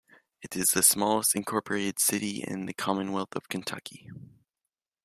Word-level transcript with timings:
It 0.41 0.55
is 0.55 0.69
the 0.69 0.81
smallest 0.81 1.35
incorporated 1.35 1.99
city 1.99 2.41
in 2.43 2.65
the 2.65 2.73
commonwealth 2.73 3.35
of 3.35 3.47
Kentucky. 3.49 4.09